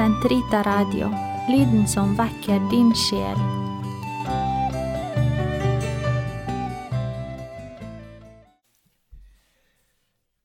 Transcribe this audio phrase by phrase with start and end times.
[0.00, 1.10] Sentrita Radio,
[1.48, 3.40] lyden som vekker din sjel.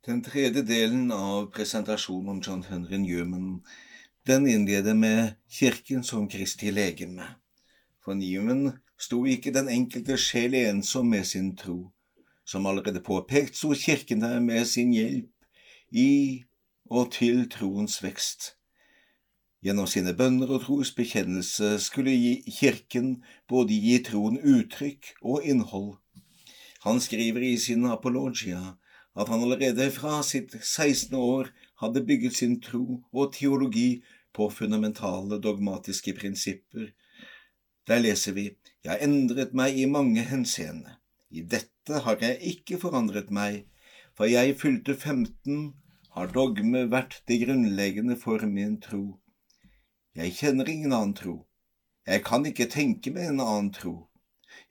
[0.03, 3.61] Den tredje delen av presentasjonen om John Henry Newman
[4.27, 7.29] den innleder med Kirken som Kristi legeme.
[8.03, 11.93] For Newman sto ikke den enkelte sjel ensom med sin tro.
[12.43, 15.31] Som allerede påpekt sto Kirken der med sin hjelp
[15.95, 16.43] i
[16.91, 18.51] og til troens vekst.
[19.65, 22.13] Gjennom sine bønner og trosbekjennelse skulle
[22.53, 23.15] Kirken
[23.49, 25.95] både gi troen uttrykk og innhold.
[26.85, 28.59] Han skriver i sin Apologia
[29.17, 31.15] at han allerede fra sitt 16.
[31.17, 31.49] år
[31.81, 34.03] hadde bygget sin tro og teologi
[34.37, 36.91] på fundamentale dogmatiske prinsipper.
[37.87, 38.51] Der leser vi
[38.85, 40.99] Jeg endret meg i mange henseende.
[41.31, 43.63] I dette har jeg ikke forandret meg,
[44.13, 45.73] for jeg fylte 15,
[46.13, 49.24] har dogme vært det grunnleggende for min tro.
[50.15, 51.33] Jeg kjenner ingen annen tro.
[52.07, 53.95] Jeg kan ikke tenke meg en annen tro.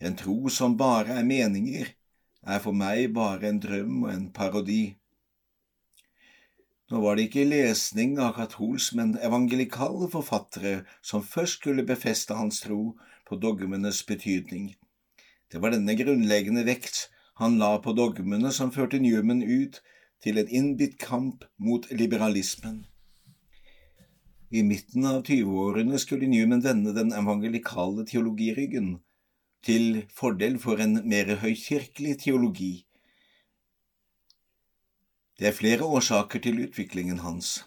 [0.01, 1.91] En tro som bare er meninger,
[2.49, 4.97] er for meg bare en drøm og en parodi.
[6.89, 12.63] Nå var det ikke lesning av katolsk, men evangelikale forfattere som først skulle befeste hans
[12.65, 12.95] tro
[13.29, 14.73] på dogmenes betydning.
[15.53, 17.09] Det var denne grunnleggende vekt
[17.43, 19.83] han la på dogmene som førte Newman ut
[20.25, 22.85] til en innbitt kamp mot liberalismen.
[24.55, 28.93] I midten av tyveårene skulle Newman vende den evangelikale teologiryggen
[29.67, 32.75] til fordel for en mer høykirkelig teologi.
[35.41, 37.65] Det er flere årsaker til utviklingen hans.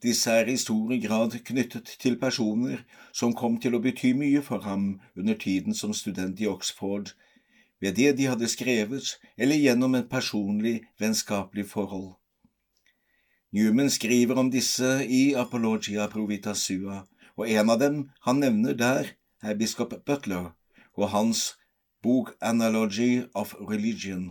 [0.00, 2.80] Disse er i stor grad knyttet til personer
[3.12, 7.12] som kom til å bety mye for ham under tiden som student i Oxford,
[7.82, 12.14] ved det de hadde skrevet, eller gjennom et personlig, vennskapelig forhold.
[13.52, 17.02] Newman skriver om disse i Apologia Provita Sua,
[17.36, 19.10] og en av dem han nevner der,
[19.44, 20.54] er biskop Butler,
[20.96, 21.42] og hans
[22.00, 24.30] bok Analogy of Religion.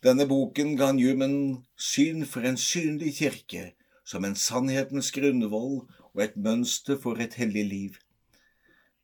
[0.00, 1.36] Denne boken ga Newman
[1.76, 7.66] syn for en synlig kirke, som en sannhetens grunnvoll og et mønster for et hellig
[7.68, 8.00] liv.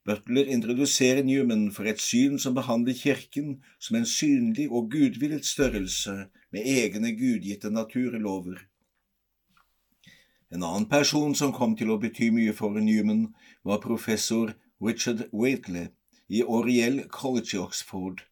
[0.09, 6.17] Butler introduserer Newman for et syn som behandler kirken som en synlig og gudvillet størrelse
[6.49, 8.70] med egne gudgitte naturlover.
[10.51, 13.29] En annen person som kom til å bety mye for Newman,
[13.63, 15.93] var professor Richard Waitley,
[16.31, 18.25] i Oriel College i Oxford.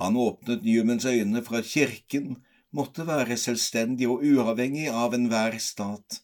[0.00, 2.40] Han åpnet Newmans øyne for at kirken
[2.72, 6.22] måtte være selvstendig og uavhengig av enhver stat,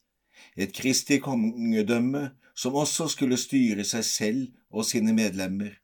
[0.56, 5.74] et kristig kongedømme som også skulle styre seg selv og sine medlemmer.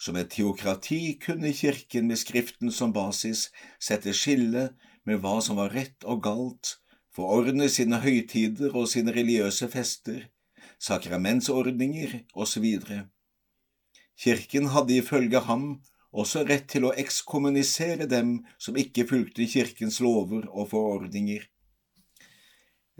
[0.00, 4.70] Som et teokrati kunne kirken med Skriften som basis sette skille
[5.04, 6.78] med hva som var rett og galt,
[7.14, 10.26] forordne sine høytider og sine religiøse fester,
[10.80, 12.66] sakramentsordninger osv.
[14.20, 15.64] Kirken hadde ifølge ham
[16.10, 21.46] også rett til å ekskommunisere dem som ikke fulgte kirkens lover og forordninger.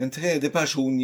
[0.01, 0.97] En tredje person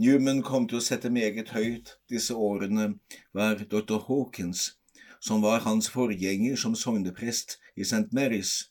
[0.00, 2.94] Newman kom til å sette meget høyt disse årene,
[3.36, 3.98] var dr.
[4.06, 4.78] Hawkins,
[5.20, 8.06] som var hans forgjenger som sogneprest i St.
[8.16, 8.70] Marys,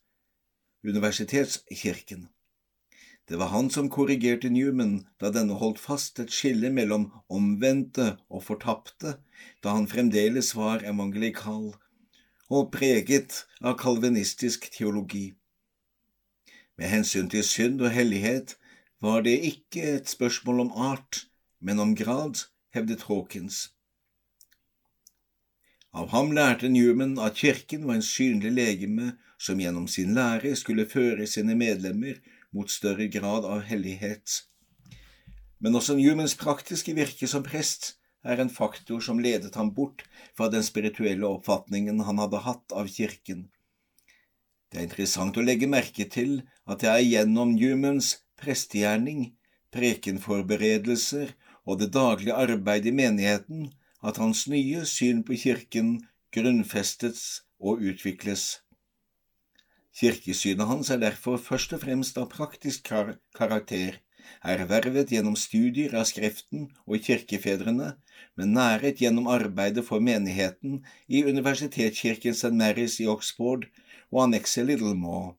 [0.81, 2.29] universitetskirken.
[3.29, 8.41] Det var han som korrigerte Newman da denne holdt fast et skille mellom omvendte og
[8.47, 9.19] fortapte,
[9.62, 11.75] da han fremdeles var evangelikal
[12.50, 15.35] og preget av kalvinistisk teologi.
[16.73, 18.56] Med hensyn til synd og hellighet
[18.97, 21.28] var det ikke et spørsmål om art,
[21.61, 23.67] men om grad, hevdet Hawkins.
[25.94, 30.90] Av ham lærte Newman at kirken var en synlig legeme som gjennom sin lære skulle
[30.90, 32.17] føre sine medlemmer
[32.55, 34.43] mot større grad av hellighet.
[35.59, 40.05] Men også Newmans praktiske virke som prest er en faktor som ledet ham bort
[40.37, 43.47] fra den spirituelle oppfatningen han hadde hatt av kirken.
[44.69, 49.34] Det er interessant å legge merke til at det er gjennom Newmans prestegjerning,
[49.73, 51.34] prekenforberedelser
[51.66, 53.69] og det daglige arbeid i menigheten
[54.05, 55.97] at hans nye syn på kirken
[56.35, 58.59] grunnfestes og utvikles.
[59.99, 63.97] Kirkesynet hans er derfor først og fremst av praktisk kar karakter,
[64.47, 67.90] ervervet gjennom studier av Skriften og kirkefedrene,
[68.40, 70.78] men næret gjennom arbeidet for menigheten
[71.11, 72.53] i Universitetskirken St.
[72.61, 73.67] Marys i Oxford
[74.07, 75.34] og annekset Littlemore,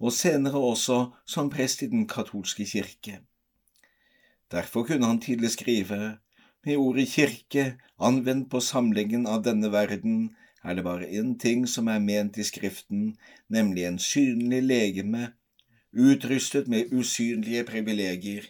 [0.00, 3.20] og senere også som prest i den katolske kirke.
[4.50, 6.00] Derfor kunne han tidlig skrive
[6.64, 10.30] med ordet kirke anvendt på samlingen av denne verden
[10.64, 13.16] er det bare én ting som er ment i Skriften,
[13.48, 15.32] nemlig en synlig legeme,
[15.92, 18.44] utrustet med usynlige privilegier,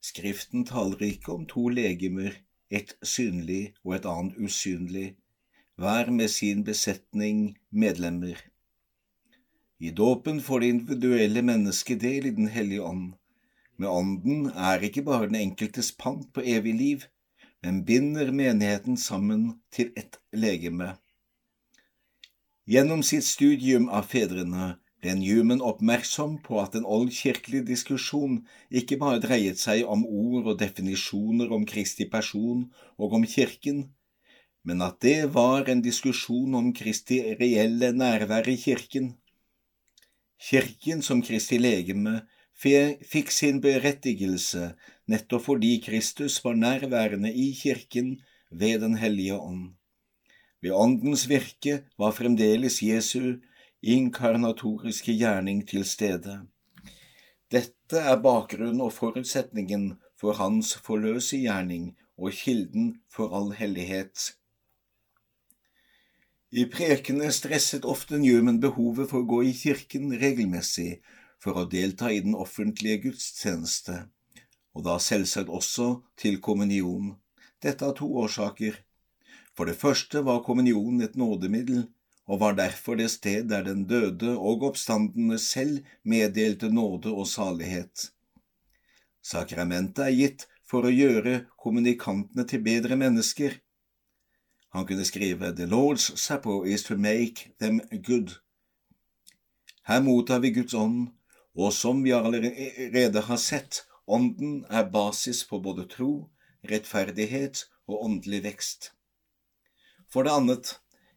[0.00, 2.32] Skriften taler ikke om to legemer,
[2.70, 5.08] et synlig og et annet usynlig,
[5.76, 8.38] hver med sin besetning medlemmer.
[9.80, 13.12] I dåpen får det individuelle mennesket del i Den hellige ånd.
[13.76, 17.06] Med Ånden er ikke bare den enkeltes pant på evig liv,
[17.62, 20.94] men binder menigheten sammen til ett legeme.
[22.70, 24.66] Gjennom sitt studium av fedrene
[25.02, 28.36] ble Newman oppmerksom på at en oldkirkelig diskusjon
[28.80, 32.60] ikke bare dreiet seg om ord og definisjoner om Kristi person
[32.94, 33.80] og om Kirken,
[34.62, 39.10] men at det var en diskusjon om Kristi reelle nærvær i Kirken.
[40.38, 42.20] Kirken som Kristi legeme
[42.62, 44.76] fikk sin berettigelse
[45.10, 48.20] nettopp fordi Kristus var nærværende i Kirken
[48.50, 49.72] ved Den hellige ånd.
[50.60, 53.40] Ved Åndens virke var fremdeles Jesu
[53.82, 56.42] inkarnatoriske gjerning til stede.
[57.50, 64.34] Dette er bakgrunnen og forutsetningen for hans forløse gjerning og kilden for all hellighet.
[66.50, 70.98] I prekene stresset ofte Newman behovet for å gå i kirken regelmessig
[71.40, 74.02] for å delta i den offentlige gudstjeneste,
[74.74, 77.14] og da selvsagt også til kommunion.
[77.62, 78.76] Dette har to årsaker.
[79.56, 81.88] For det første var kommunion et nådemiddel
[82.30, 88.10] og var derfor det sted der den døde og oppstandende selv meddelte nåde og salighet.
[89.22, 93.58] Sakramentet er gitt for å gjøre kommunikantene til bedre mennesker.
[94.70, 98.38] Han kunne skrive The Lord's Supper is to make them good.
[99.90, 101.08] Her mottar vi Guds ånd,
[101.58, 106.30] og som vi allerede har sett, ånden er basis for både tro,
[106.62, 108.92] rettferdighet og åndelig vekst.
[110.10, 110.72] For det annet,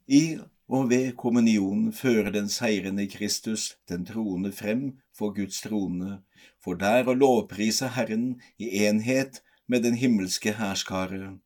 [0.07, 0.37] i
[0.69, 4.83] og ved kommunionen fører den seirende Kristus den troende frem
[5.17, 6.19] for Guds trone,
[6.61, 11.39] for der å lovprise Herren i enhet med den himmelske hærskare.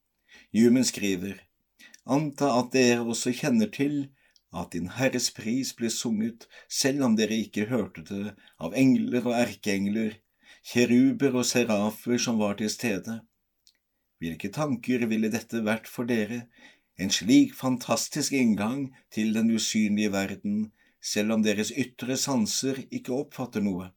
[0.54, 1.40] Newman skriver,
[2.06, 3.98] anta at dere også kjenner til
[4.56, 9.36] at Din Herres pris ble sunget selv om dere ikke hørte det av engler og
[9.40, 10.20] erkeengler,
[10.68, 13.22] kjeruber og serafer som var til stede.
[14.20, 16.48] Hvilke tanker ville dette vært for dere
[16.98, 20.72] en slik fantastisk inngang til den usynlige verden,
[21.02, 23.92] selv om deres ytre sanser ikke oppfatter noe.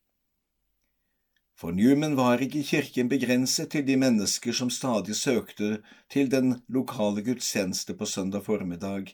[1.61, 5.82] For Newman var ikke kirken begrenset til de mennesker som stadig søkte
[6.12, 9.12] til den lokale gudstjeneste på søndag formiddag.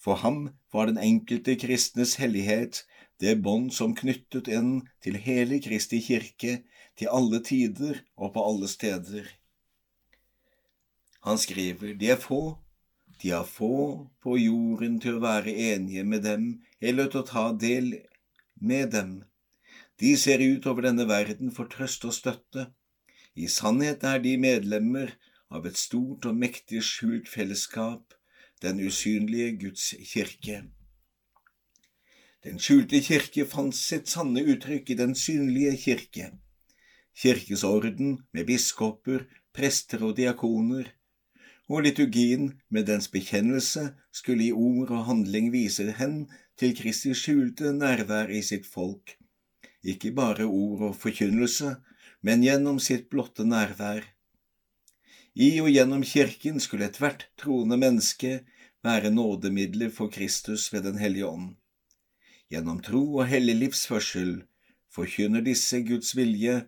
[0.00, 2.84] For ham var den enkelte kristnes hellighet
[3.20, 6.62] det bånd som knyttet en til hele Kristi kirke,
[6.98, 9.28] til alle tider og på alle steder.
[11.24, 12.58] Han skriver, de er få,
[13.22, 16.48] de har få på jorden til å være enige med dem
[16.80, 17.92] eller til å ta del
[18.60, 19.14] med dem.
[20.00, 22.68] De ser ut over denne verden for trøst og støtte.
[23.34, 25.14] I sannhet er de medlemmer
[25.54, 28.14] av et stort og mektig skjult fellesskap,
[28.62, 30.64] den usynlige Guds kirke.
[32.44, 36.26] Den skjulte kirke fant sitt sanne uttrykk i den synlige kirke.
[37.14, 39.24] Kirkes orden med biskoper,
[39.54, 40.90] prester og diakoner,
[41.68, 46.24] og liturgien med dens bekjennelse skulle i ord og handling vise hen
[46.60, 49.16] til Kristi skjulte nærvær i sitt folk,
[49.82, 51.76] ikke bare ord og forkynnelse,
[52.24, 54.04] men gjennom sitt blotte nærvær.
[55.34, 58.44] I og gjennom kirken skulle ethvert troende menneske
[58.84, 61.56] være nådemidler for Kristus ved Den hellige ånd.
[62.52, 64.44] Gjennom tro og hellig livsførsel
[64.94, 66.66] forkynner disse Guds vilje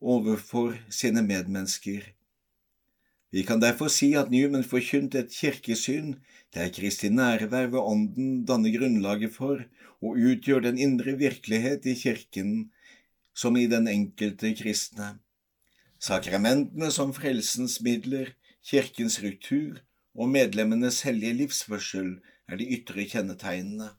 [0.00, 2.02] overfor sine medmennesker.
[3.30, 6.14] Vi kan derfor si at Newman forkynte et kirkesyn
[6.56, 9.60] der Kristi nærvær ved Ånden danner grunnlaget for
[10.00, 12.70] og utgjør den indre virkelighet i kirken
[13.36, 15.18] som i den enkelte kristne.
[16.00, 18.32] Sakramentene som frelsens midler,
[18.64, 19.82] kirkens ruktur
[20.14, 22.16] og medlemmenes hellige livsførsel
[22.48, 23.92] er de ytre kjennetegnene.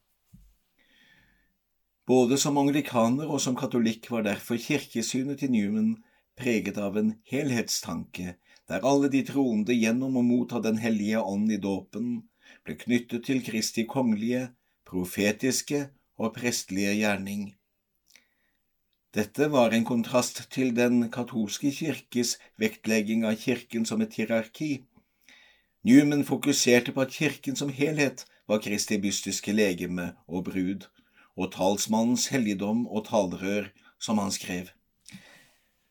[2.10, 6.00] Både som anglikaner og som katolikk var derfor kirkesynet til Newman
[6.40, 11.58] preget av en helhetstanke der alle de troende gjennom å motta Den hellige ånd i
[11.58, 12.20] dåpen
[12.66, 14.52] ble knyttet til Kristi kongelige,
[14.86, 15.88] profetiske
[16.20, 17.48] og prestelige gjerning.
[19.14, 24.86] Dette var en kontrast til den katolske kirkes vektlegging av kirken som et hierarki.
[25.82, 30.86] Newman fokuserte på at kirken som helhet var Kristi mystiske legeme og brud,
[31.34, 34.70] og talsmannens helligdom og talerør, som han skrev.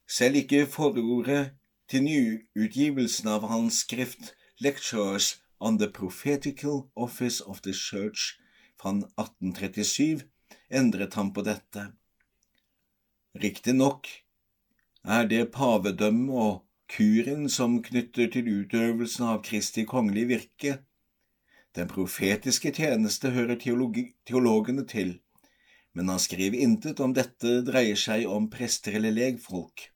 [0.06, 1.57] Selv ikke forordet
[1.88, 8.38] til nyutgivelsen av hans skrift Lectures on the Prophetical Office of the Church
[8.80, 10.24] fra 1837
[10.70, 11.88] endret han på dette.
[13.38, 14.08] Riktignok
[15.04, 16.54] er det pavedømme og
[16.92, 20.78] kuren som knytter til utøvelsen av Kristi kongelige virke.
[21.76, 25.18] Den profetiske tjeneste hører teologene til,
[25.94, 29.90] men han skriver intet om dette dreier seg om prester eller legfolk.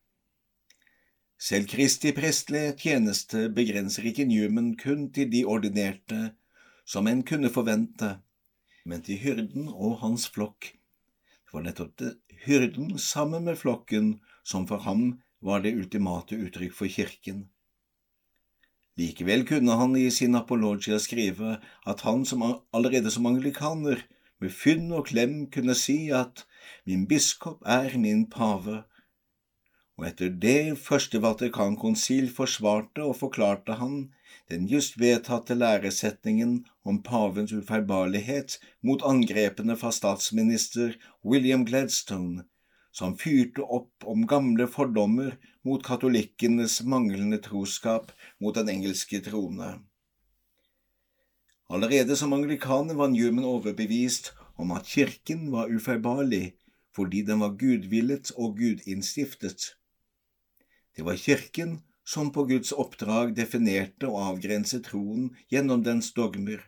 [1.42, 6.20] Selv Kristi prestelige tjeneste begrenser ikke Newman kun til de ordinerte,
[6.86, 8.12] som en kunne forvente,
[8.86, 10.68] men til hyrden og hans flokk.
[10.70, 12.12] Det var nettopp det,
[12.44, 14.12] hyrden sammen med flokken
[14.46, 17.48] som for ham var det ultimate uttrykk for kirken.
[19.00, 21.56] Likevel kunne han i sin apologia skrive
[21.90, 24.06] at han som allerede som anglikaner
[24.38, 26.46] med fynd og klem kunne si at
[26.86, 28.84] min biskop er min pave,
[30.02, 34.08] og etter det første Vatikankonsil forsvarte og forklarte han
[34.50, 42.42] den just vedtatte læresetningen om pavens ufeilbarlighet mot angrepene fra statsminister William Gladstone,
[42.90, 48.10] som fyrte opp om gamle fordommer mot katolikkenes manglende troskap
[48.42, 49.68] mot den engelske trone.
[51.70, 56.56] Allerede som anglikaner var Newman overbevist om at kirken var ufeilbarlig
[56.90, 59.70] fordi den var gudvillet og gudinnstiftet.
[60.96, 66.60] Det var kirken som på Guds oppdrag definerte og avgrenset troen gjennom dens dogmer.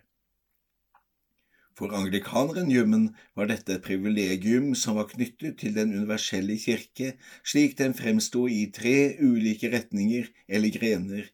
[1.75, 7.75] For anglikaneren Jummen var dette et privilegium som var knyttet til den universelle kirke, slik
[7.81, 11.27] den fremsto i tre ulike retninger eller grener,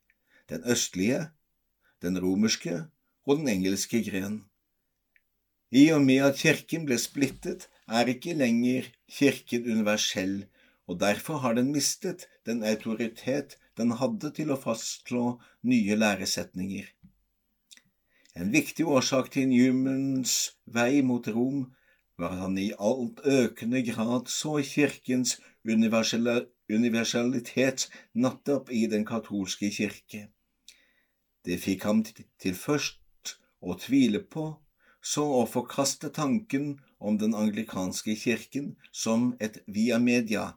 [0.49, 1.27] den østlige,
[2.01, 2.87] den romerske
[3.29, 4.41] og den engelske gren.
[5.71, 10.47] I og med at kirken ble splittet, er ikke lenger kirken universell,
[10.91, 15.39] og derfor har den mistet den autoritet den hadde til å fastslå
[15.71, 16.87] nye læresetninger.
[18.35, 21.75] En viktig årsak til Newmans vei mot Rom
[22.19, 30.29] var at han i alt økende grad så kirkens universalitet nettopp i den katolske kirke.
[31.47, 34.59] Det fikk ham til først å tvile på,
[35.01, 40.57] så å forkaste tanken om den anglikanske kirken som et via media,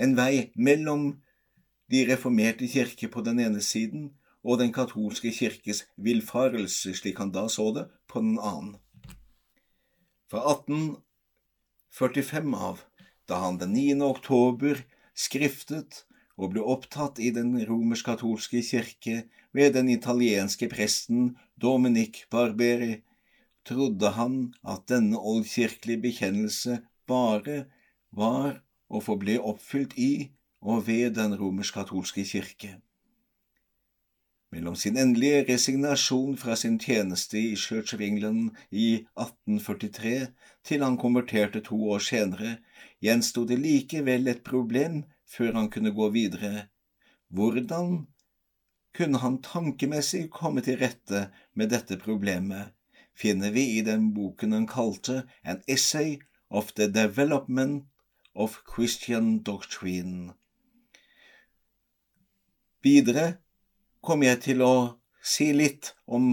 [0.00, 1.20] en vei mellom
[1.90, 7.48] de reformerte kirker på den ene siden og den katolske kirkes villfarelse, slik han da
[7.52, 8.76] så det, på den annen.
[10.30, 12.80] Fra 1845 av,
[13.28, 14.00] da han den 9.
[14.06, 14.80] oktober
[15.12, 16.06] skriftet
[16.40, 23.02] og ble opptatt i den romersk-katolske kirke ved den italienske presten Dominic Barberi,
[23.66, 26.80] trodde han at denne oldkirkelige bekjennelse
[27.10, 27.66] bare
[28.16, 30.12] var og forble oppfylt i
[30.60, 32.76] og ved den romersk-katolske kirke.
[34.52, 40.26] Mellom sin endelige resignasjon fra sin tjeneste i Church of England i 1843
[40.66, 42.56] til han konverterte to år senere,
[43.00, 45.04] gjensto det likevel et problem
[45.36, 46.66] før han kunne gå videre.
[47.30, 48.08] Hvordan
[48.96, 52.74] kunne han tankemessig komme til rette med dette problemet,
[53.14, 56.18] finner vi i den boken han kalte An Essay
[56.50, 57.86] of the Development
[58.34, 60.32] of Christian Doctrine.
[62.82, 63.40] Videre
[64.00, 64.74] kommer jeg til å
[65.20, 66.32] si litt om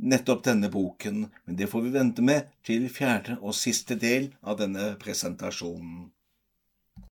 [0.00, 4.58] nettopp denne boken, men det får vi vente med til fjerde og siste del av
[4.62, 6.13] denne presentasjonen.